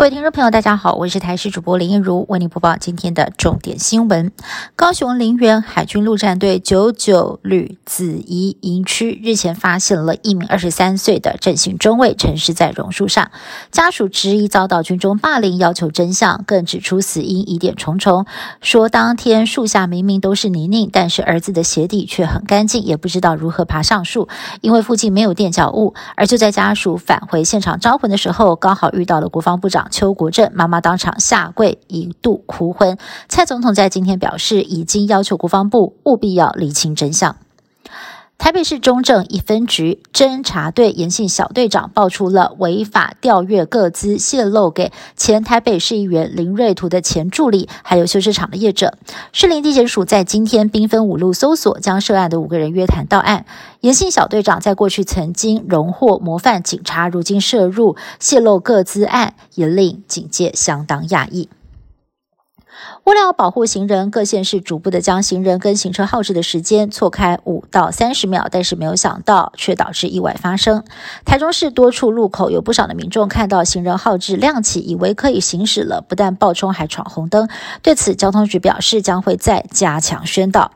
[0.00, 4.32] 各位听众朋友，大家好，我是台视主播林一如，为您播报今天的重点新闻。
[4.74, 13.30] 高雄林园海军陆战队九九旅子怡营区日前发现了一名二十三岁的正姓中尉沉尸在榕树上，
[13.70, 18.24] 家属质疑遭到军中霸凌，要求真相，更指出死因疑点重重，
[18.62, 24.30] 说当天树下明明都是泥泞，但是儿子的鞋底却很干净，也不知道如何爬上树，
[24.62, 25.92] 因为附近没有垫脚物。
[26.16, 29.88] 而就在家属返回现场招魂的时候，刚好遇到了国防部长。
[29.90, 32.96] 邱国正妈妈当场下跪，一度哭昏。
[33.28, 37.36] 蔡总统在今天表示，已经要求国防部务必要厘清真相。
[38.40, 48.96] 台北市中正一分局侦查队严姓小队长爆出了违法调阅各资泄露给前台北市议员林瑞图的前助理，还有修饰厂的业者。
[49.32, 53.44] 士林地检署在今天兵分五路搜索，将涉案的五个人约谈到案。
[53.80, 61.50] 严姓小队长在过去曾经荣获模范警察，如今涉入泄露各资案，也令警界相当讶异。
[63.04, 70.84] 为了保护行人，各县市逐步的将行人跟行车耗时的时间错开五到三十秒，但是没有想到却导致意外发生。
[71.24, 77.48] 台中市多处路口有不少的民众看到行人耗志亮起，以为可以行驶了，不但爆冲还闯红灯。
[77.82, 80.72] 对此，交通局表示将会再加强宣导。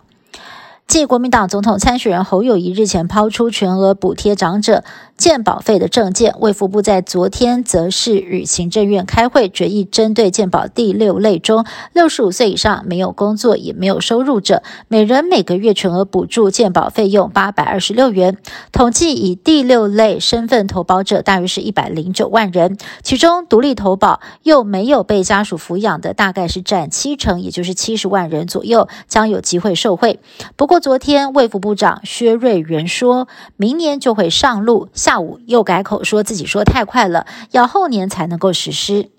[0.87, 4.85] 继国民党总统参选人侯友谊日前抛出全额补贴长者
[5.17, 18.37] 健保费的政见，卫福部在昨天则是与行政院开会决议，针对健保第六类中六十五岁以上没有工作也没有收入者，每人每个月全额补助健保费用八百二十六元。
[18.71, 30.21] 统计以第六类身份投保者大约是一百零九万人，其中独立投保又没有被家属抚养的大概是占七成，也就是七十万人左右将有机会受惠。
[30.57, 34.89] 不过，昨天，卫副部长薛瑞元说，明年就会上路。
[34.93, 39.11] 下午又改口说自己说太快了，要后年才能够实施。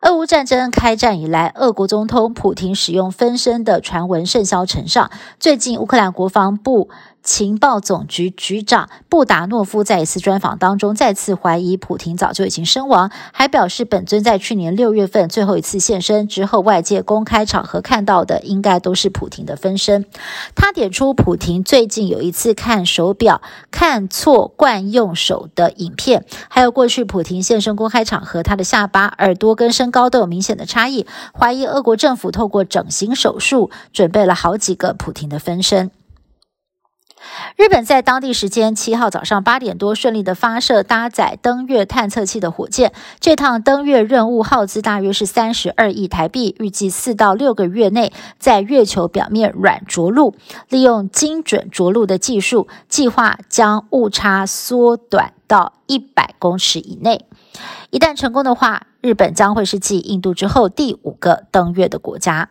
[0.00, 5.10] 俄乌战争开战以来，俄国总统普京使用分身的传闻甚嚣尘上。
[5.40, 6.88] 最近，乌克兰国防部。
[7.22, 20.06] 情报总局局长布达诺夫在一次专访当中再次怀疑普廷早就已经身亡，还表示本尊在去年六月份最后一次现身之后，外界公开场合看到的应该都是普廷的分身。
[20.54, 31.06] 他点出普廷最近有一次看手表看错惯用手的影片，还有过去普廷现身公开场合，他的下巴、耳朵跟身高都有明显的差异，
[31.38, 35.90] 怀疑俄国政府透过整形手术准备了好几个普廷的分身。
[37.56, 50.34] 日本在当地时间七号早上八点多顺利的发射搭载登月探测器的火箭，这趟登月任务耗资大约是三十二亿台币，预计四到六个月内在月球表面软着陆，
[50.68, 57.26] 利用精准着陆的技术，计划将误差缩短到一百公尺以内。
[57.90, 62.50] 一旦成功的话，日本将会是继印度之后第五个登月的国家。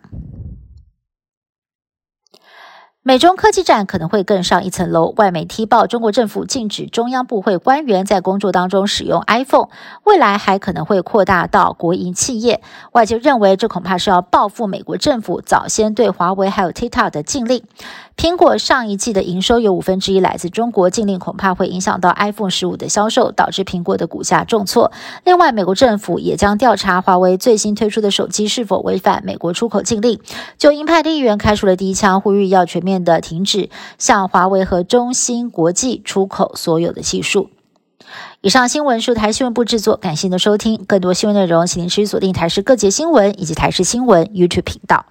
[3.08, 5.14] 美中科技战可能会更上一层楼。
[5.16, 9.70] 外媒踢爆，中国政府禁止中央部会官员在工作当中使用 iPhone，
[10.04, 12.62] 未来还可能会扩大到国营企业。
[12.92, 17.64] 外界认为，这恐怕是要报复美国政府早先对华为还有 TikTok 的禁令。
[18.18, 24.92] 苹果上一季的营收有五分之一来自中国，禁令恐怕会影响到 iPhone 十五的销售，导致苹果的股价重挫。
[25.24, 30.20] 另外，美国政府也将调查华为最新推出的手机是否违反美国出口禁令。
[30.58, 37.50] 就鹰派的议员开出了第一枪，呼吁要全面的停止向华为和中芯国际出口所有的技术。
[38.42, 40.86] 以上新闻是台新闻部制作，感谢您的收听。
[40.86, 45.06] 更多新闻内容，请您持续锁定台视各节新闻以及台视新闻 YouTube 频道。